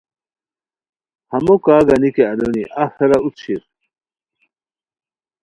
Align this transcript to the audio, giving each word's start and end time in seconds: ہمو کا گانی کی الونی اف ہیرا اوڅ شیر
ہمو 1.31 1.55
کا 1.65 1.75
گانی 1.87 2.09
کی 2.15 2.23
الونی 2.31 2.63
اف 2.83 2.91
ہیرا 2.99 3.17
اوڅ 3.23 3.35
شیر 3.43 3.61